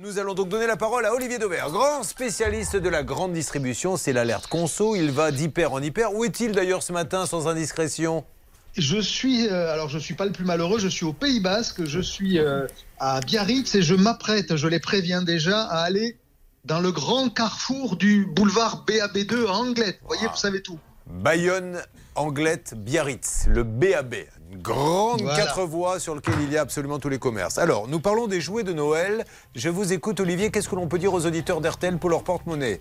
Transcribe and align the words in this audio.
Nous 0.00 0.20
allons 0.20 0.34
donc 0.34 0.48
donner 0.48 0.68
la 0.68 0.76
parole 0.76 1.04
à 1.06 1.12
Olivier 1.12 1.40
Dauvert, 1.40 1.70
grand 1.70 2.04
spécialiste 2.04 2.76
de 2.76 2.88
la 2.88 3.02
grande 3.02 3.32
distribution. 3.32 3.96
C'est 3.96 4.12
l'alerte 4.12 4.46
conso. 4.46 4.94
Il 4.94 5.10
va 5.10 5.32
d'hyper 5.32 5.72
en 5.72 5.82
hyper. 5.82 6.14
Où 6.14 6.24
est-il 6.24 6.52
d'ailleurs 6.52 6.84
ce 6.84 6.92
matin 6.92 7.26
sans 7.26 7.48
indiscrétion? 7.48 8.24
Je 8.76 9.00
suis, 9.00 9.48
euh, 9.48 9.72
alors 9.72 9.88
je 9.88 9.98
suis 9.98 10.14
pas 10.14 10.24
le 10.24 10.30
plus 10.30 10.44
malheureux, 10.44 10.78
je 10.78 10.86
suis 10.86 11.04
au 11.04 11.12
Pays 11.12 11.40
Basque, 11.40 11.84
je 11.84 11.98
suis 11.98 12.38
euh, 12.38 12.68
à 13.00 13.18
Biarritz 13.18 13.74
et 13.74 13.82
je 13.82 13.96
m'apprête, 13.96 14.54
je 14.54 14.68
les 14.68 14.78
préviens 14.78 15.22
déjà, 15.22 15.62
à 15.64 15.80
aller 15.80 16.16
dans 16.64 16.78
le 16.78 16.92
grand 16.92 17.28
carrefour 17.28 17.96
du 17.96 18.24
boulevard 18.24 18.84
BAB2 18.86 19.48
à 19.48 19.52
Anglette. 19.52 19.98
Vous 20.02 20.08
voyez, 20.08 20.28
vous 20.28 20.36
savez 20.36 20.62
tout. 20.62 20.78
Bayonne, 21.10 21.80
Anglette, 22.14 22.74
Biarritz, 22.76 23.46
le 23.48 23.62
BAB. 23.62 24.14
Une 24.52 24.62
grande 24.62 25.22
quatre 25.36 25.64
voies 25.64 26.00
sur 26.00 26.14
lequel 26.14 26.34
il 26.42 26.52
y 26.52 26.56
a 26.56 26.60
absolument 26.60 26.98
tous 26.98 27.08
les 27.08 27.18
commerces. 27.18 27.58
Alors, 27.58 27.88
nous 27.88 28.00
parlons 28.00 28.26
des 28.26 28.40
jouets 28.40 28.62
de 28.62 28.72
Noël. 28.72 29.24
Je 29.54 29.68
vous 29.68 29.92
écoute, 29.92 30.20
Olivier. 30.20 30.50
Qu'est-ce 30.50 30.68
que 30.68 30.76
l'on 30.76 30.88
peut 30.88 30.98
dire 30.98 31.12
aux 31.12 31.26
auditeurs 31.26 31.60
d'RTL 31.60 31.98
pour 31.98 32.10
leur 32.10 32.24
porte-monnaie? 32.24 32.80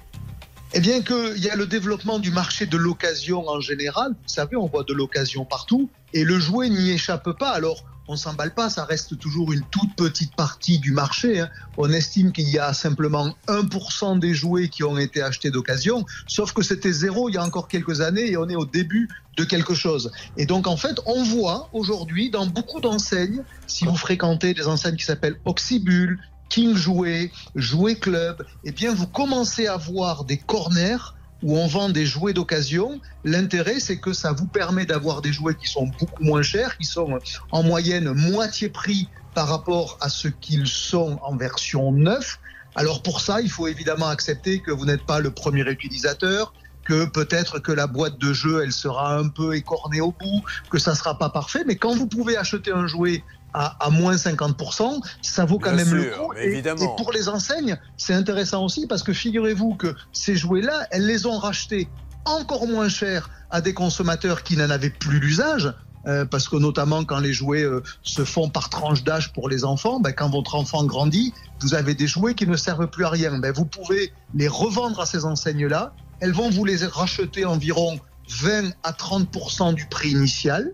Eh 0.74 0.80
bien 0.80 1.02
qu'il 1.02 1.38
y 1.38 1.50
a 1.50 1.56
le 1.56 1.66
développement 1.66 2.20
du 2.20 2.32
marché 2.32 2.66
de 2.66 2.78
l'occasion 2.78 3.48
en 3.48 3.62
général. 3.62 4.12
Vous 4.12 4.34
savez, 4.34 4.56
on 4.58 4.68
voit 4.68 4.84
de 4.84 4.94
l'occasion 4.94 5.46
partout 5.46 5.90
et 6.14 6.24
le 6.24 6.40
jouet 6.40 6.70
n'y 6.70 6.92
échappe 6.92 7.32
pas. 7.38 7.52
Alors, 7.52 7.84
on 8.08 8.16
s'emballe 8.16 8.54
pas, 8.54 8.70
ça 8.70 8.86
reste 8.86 9.18
toujours 9.18 9.52
une 9.52 9.64
toute 9.72 9.96
petite 9.96 10.36
partie 10.36 10.80
du 10.80 10.92
marché. 10.92 11.42
Hein. 11.42 11.50
On 11.78 11.92
estime 11.92 12.32
qu'il 12.32 12.50
y 12.50 12.58
a 12.58 12.74
simplement 12.74 13.36
1% 13.48 14.20
des 14.20 14.34
jouets 14.34 14.70
qui 14.70 14.84
ont 14.84 14.98
été 14.98 15.22
achetés 15.22 15.52
d'occasion, 15.52 16.06
sauf 16.28 16.54
que 16.54 16.62
c'était 16.62 16.92
zéro 16.92 17.30
il 17.30 17.34
y 17.36 17.38
a 17.38 17.44
encore 17.44 17.68
quelques 17.68 18.02
années 18.02 18.32
et 18.32 18.38
on 18.38 18.48
est 18.48 18.56
au 18.56 18.66
début 18.66 19.10
de 19.36 19.44
quelque 19.44 19.76
chose. 19.76 20.12
Et 20.38 20.46
donc 20.46 20.68
en 20.68 20.78
fait, 20.78 21.00
on 21.06 21.24
voit 21.24 21.70
aujourd'hui 21.74 22.30
dans 22.30 22.46
beaucoup 22.46 22.80
d'enseignes, 22.80 23.44
si 23.68 23.86
vous 23.86 23.96
fréquentez 23.96 24.54
des 24.54 24.68
enseignes 24.68 24.96
qui 24.96 25.06
s'appellent 25.06 25.40
Oxybul, 25.46 26.20
King 26.50 26.76
Jouet, 26.76 27.32
Jouet 27.56 27.96
Club, 27.96 28.46
eh 28.64 28.72
bien 28.72 28.94
vous 28.94 29.08
commencez 29.08 29.68
à 29.68 29.78
voir 29.78 30.24
des 30.24 30.38
corners 30.38 31.14
où 31.44 31.58
on 31.58 31.68
vend 31.68 31.90
des 31.90 32.06
jouets 32.06 32.34
d'occasion. 32.34 33.00
L'intérêt, 33.24 33.80
c'est 33.80 34.00
que 34.00 34.14
ça 34.14 34.32
vous 34.32 34.48
permet 34.48 34.86
d'avoir 34.86 35.22
des 35.22 35.32
jouets 35.32 35.56
qui 35.56 35.68
sont 35.68 35.88
beaucoup 36.00 36.24
moins 36.24 36.42
chers, 36.42 36.78
qui 36.78 36.86
sont 36.86 37.20
en 37.52 37.64
moyenne 37.64 38.12
moitié 38.14 38.70
prix 38.70 39.10
par 39.34 39.48
rapport 39.48 39.98
à 40.02 40.10
ce 40.10 40.28
qu'ils 40.28 40.68
sont 40.68 41.20
en 41.22 41.36
version 41.36 41.92
neuve. 41.92 42.38
Alors 42.76 43.04
pour 43.04 43.22
ça, 43.22 43.42
il 43.42 43.50
faut 43.50 43.68
évidemment 43.68 44.08
accepter 44.08 44.62
que 44.62 44.72
vous 44.72 44.86
n'êtes 44.86 45.06
pas 45.06 45.20
le 45.20 45.32
premier 45.32 45.62
utilisateur, 45.70 46.54
que 46.86 47.06
peut-être 47.06 47.60
que 47.60 47.72
la 47.72 47.86
boîte 47.86 48.18
de 48.18 48.34
jeu, 48.34 48.64
elle 48.64 48.72
sera 48.72 49.16
un 49.16 49.28
peu 49.28 49.56
écornée 49.56 50.02
au 50.02 50.12
bout, 50.12 50.44
que 50.70 50.80
ça 50.80 50.96
sera 50.96 51.18
pas 51.18 51.30
parfait. 51.30 51.64
Mais 51.68 51.76
quand 51.76 51.96
vous 51.96 52.08
pouvez 52.08 52.38
acheter 52.38 52.72
un 52.72 52.88
jouet 52.88 53.24
à, 53.58 53.90
moins 53.90 54.16
50%, 54.16 55.02
ça 55.22 55.46
vaut 55.46 55.60
quand 55.60 55.74
même 55.74 55.94
le 55.94 56.04
coup. 56.06 56.34
Et, 56.34 56.62
pour 56.98 57.12
les 57.12 57.30
enseignes, 57.30 57.78
c'est 57.98 58.14
intéressant 58.14 58.64
aussi 58.64 58.88
parce 58.88 59.04
que 59.04 59.14
figurez-vous 59.14 59.76
que 59.76 59.96
ces 60.12 60.36
jouets-là, 60.36 60.88
elles 60.92 61.06
les 61.06 61.26
ont 61.26 61.38
rachetés 61.38 61.90
encore 62.26 62.68
moins 62.68 62.90
cher 62.90 63.30
à 63.50 63.62
des 63.62 63.74
consommateurs 63.74 64.44
qui 64.44 64.58
n'en 64.58 64.70
avaient 64.70 64.90
plus 64.90 65.20
l'usage. 65.20 65.74
Euh, 66.06 66.24
parce 66.24 66.48
que 66.48 66.56
notamment 66.56 67.04
quand 67.04 67.20
les 67.20 67.34
jouets 67.34 67.64
euh, 67.64 67.84
se 68.02 68.24
font 68.24 68.50
par 68.50 68.70
tranche 68.70 69.04
d'âge 69.04 69.34
pour 69.34 69.50
les 69.50 69.66
enfants, 69.66 70.00
ben, 70.00 70.14
quand 70.14 70.30
votre 70.30 70.56
enfant 70.56 70.86
grandit, 70.86 71.34
vous 71.60 71.74
avez 71.74 71.96
des 71.96 72.08
jouets 72.08 72.34
qui 72.34 72.48
ne 72.48 72.56
servent 72.56 72.88
plus 72.88 73.04
à 73.04 73.10
rien. 73.10 73.38
Ben, 73.40 73.52
vous 73.52 73.66
pouvez 73.66 74.14
les 74.34 74.48
revendre 74.48 75.02
à 75.02 75.06
ces 75.06 75.26
enseignes-là. 75.26 75.94
Elles 76.22 76.32
vont 76.32 76.50
vous 76.50 76.64
les 76.64 76.86
racheter 76.86 77.44
environ 77.44 78.00
20 78.30 78.70
à 78.84 78.92
30% 78.94 79.74
du 79.74 79.86
prix 79.88 80.12
initial 80.12 80.72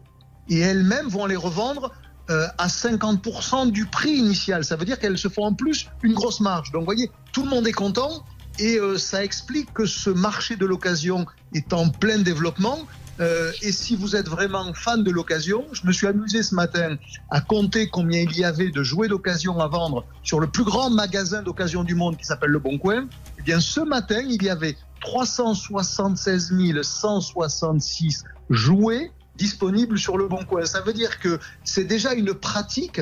et 0.49 0.59
elles-mêmes 0.59 1.07
vont 1.07 1.25
les 1.25 1.35
revendre 1.35 1.91
euh, 2.29 2.47
à 2.57 2.67
50% 2.67 3.71
du 3.71 3.85
prix 3.85 4.13
initial. 4.13 4.63
Ça 4.63 4.75
veut 4.75 4.85
dire 4.85 4.97
qu'elles 4.97 5.17
se 5.17 5.27
font 5.27 5.45
en 5.45 5.53
plus 5.53 5.87
une 6.03 6.13
grosse 6.13 6.39
marge. 6.39 6.71
Donc, 6.71 6.81
vous 6.81 6.85
voyez, 6.85 7.11
tout 7.33 7.43
le 7.43 7.49
monde 7.49 7.67
est 7.67 7.73
content 7.73 8.23
et 8.59 8.77
euh, 8.77 8.97
ça 8.97 9.23
explique 9.23 9.73
que 9.73 9.85
ce 9.85 10.09
marché 10.09 10.55
de 10.55 10.65
l'occasion 10.65 11.25
est 11.53 11.73
en 11.73 11.89
plein 11.89 12.19
développement. 12.19 12.79
Euh, 13.19 13.51
et 13.61 13.71
si 13.71 13.95
vous 13.95 14.15
êtes 14.15 14.27
vraiment 14.27 14.73
fan 14.73 15.03
de 15.03 15.11
l'occasion, 15.11 15.65
je 15.71 15.85
me 15.85 15.91
suis 15.91 16.07
amusé 16.07 16.41
ce 16.43 16.55
matin 16.55 16.97
à 17.29 17.41
compter 17.41 17.87
combien 17.87 18.21
il 18.21 18.37
y 18.37 18.43
avait 18.43 18.69
de 18.69 18.83
jouets 18.83 19.07
d'occasion 19.07 19.59
à 19.59 19.67
vendre 19.67 20.05
sur 20.23 20.39
le 20.39 20.47
plus 20.47 20.63
grand 20.63 20.89
magasin 20.89 21.43
d'occasion 21.43 21.83
du 21.83 21.93
monde 21.93 22.17
qui 22.17 22.25
s'appelle 22.25 22.51
Le 22.51 22.59
Bon 22.59 22.77
Coin. 22.77 23.07
Eh 23.37 23.41
bien, 23.41 23.59
ce 23.59 23.81
matin, 23.81 24.21
il 24.27 24.41
y 24.41 24.49
avait 24.49 24.77
376 25.01 26.53
166 26.81 28.23
jouets 28.49 29.11
disponible 29.35 29.97
sur 29.97 30.17
le 30.17 30.27
bon 30.27 30.43
coin. 30.43 30.65
Ça 30.65 30.81
veut 30.81 30.93
dire 30.93 31.19
que 31.19 31.39
c'est 31.63 31.85
déjà 31.85 32.13
une 32.13 32.33
pratique 32.33 33.01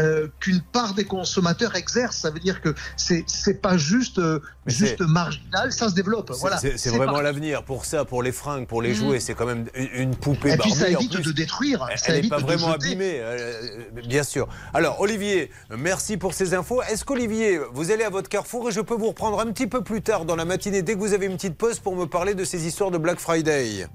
euh, 0.00 0.28
qu'une 0.40 0.62
part 0.62 0.94
des 0.94 1.04
consommateurs 1.04 1.76
exerce. 1.76 2.16
Ça 2.16 2.30
veut 2.30 2.40
dire 2.40 2.62
que 2.62 2.74
c'est 2.96 3.24
c'est 3.26 3.60
pas 3.60 3.76
juste 3.76 4.18
euh, 4.18 4.40
juste 4.64 5.02
marginal, 5.02 5.70
ça 5.70 5.90
se 5.90 5.94
développe. 5.94 6.32
Voilà. 6.40 6.56
C'est 6.58 6.88
vraiment 6.88 7.20
l'avenir 7.20 7.62
pour 7.62 7.84
ça, 7.84 8.06
pour 8.06 8.22
les 8.22 8.32
fringues, 8.32 8.66
pour 8.66 8.80
les 8.80 8.92
mmh. 8.92 8.94
jouets. 8.94 9.20
C'est 9.20 9.34
quand 9.34 9.44
même 9.44 9.66
une 9.74 10.16
poupée. 10.16 10.52
Et 10.52 10.56
puis 10.56 10.70
ça 10.70 10.88
évite 10.88 11.20
de 11.20 11.32
détruire. 11.32 11.86
Elle 12.06 12.22
n'est 12.22 12.28
pas 12.28 12.38
vraiment 12.38 12.72
abîmée, 12.72 13.18
euh, 13.18 13.90
bien 14.06 14.22
sûr. 14.22 14.48
Alors 14.72 14.98
Olivier, 15.00 15.50
merci 15.76 16.16
pour 16.16 16.32
ces 16.32 16.54
infos. 16.54 16.80
Est-ce 16.82 17.04
qu'Olivier, 17.04 17.60
vous 17.74 17.90
allez 17.90 18.04
à 18.04 18.10
votre 18.10 18.30
carrefour 18.30 18.70
et 18.70 18.72
je 18.72 18.80
peux 18.80 18.94
vous 18.94 19.08
reprendre 19.08 19.40
un 19.40 19.52
petit 19.52 19.66
peu 19.66 19.84
plus 19.84 20.00
tard 20.00 20.24
dans 20.24 20.36
la 20.36 20.46
matinée 20.46 20.80
dès 20.80 20.94
que 20.94 21.00
vous 21.00 21.12
avez 21.12 21.26
une 21.26 21.36
petite 21.36 21.58
pause 21.58 21.80
pour 21.80 21.96
me 21.96 22.06
parler 22.06 22.34
de 22.34 22.44
ces 22.44 22.66
histoires 22.66 22.90
de 22.90 22.96
Black 22.96 23.20
Friday? 23.20 23.86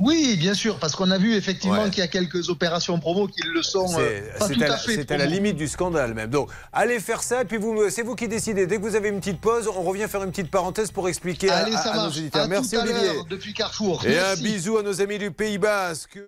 Oui, 0.00 0.36
bien 0.36 0.54
sûr, 0.54 0.78
parce 0.78 0.94
qu'on 0.94 1.10
a 1.10 1.18
vu 1.18 1.34
effectivement 1.34 1.90
qu'il 1.90 1.98
y 1.98 2.02
a 2.02 2.08
quelques 2.08 2.48
opérations 2.50 2.98
promo 2.98 3.26
qui 3.26 3.42
le 3.42 3.62
sont 3.62 3.86
euh, 3.98 4.20
pas 4.38 4.48
tout 4.48 4.60
à, 4.60 4.76
fait. 4.76 4.94
C'est 4.94 5.10
à 5.10 5.16
la 5.16 5.26
limite 5.26 5.56
du 5.56 5.66
scandale 5.66 6.14
même. 6.14 6.30
Donc, 6.30 6.50
allez 6.72 7.00
faire 7.00 7.22
ça, 7.22 7.42
et 7.42 7.44
puis 7.44 7.56
vous, 7.56 7.90
c'est 7.90 8.02
vous 8.02 8.14
qui 8.14 8.28
décidez. 8.28 8.66
Dès 8.66 8.76
que 8.76 8.82
vous 8.82 8.94
avez 8.94 9.08
une 9.08 9.18
petite 9.18 9.40
pause, 9.40 9.68
on 9.68 9.82
revient 9.82 10.06
faire 10.08 10.22
une 10.22 10.30
petite 10.30 10.50
parenthèse 10.50 10.90
pour 10.90 11.08
expliquer 11.08 11.50
à, 11.50 11.66
nos 11.96 12.10
éditeurs. 12.10 12.48
Merci 12.48 12.76
Olivier. 12.76 13.10
Depuis 13.28 13.52
Carrefour. 13.52 14.04
Et 14.06 14.18
un 14.18 14.36
bisou 14.36 14.78
à 14.78 14.82
nos 14.82 15.00
amis 15.00 15.18
du 15.18 15.30
Pays 15.30 15.58
Basque. 15.58 16.18